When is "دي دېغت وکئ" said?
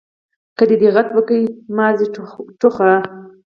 0.69-1.41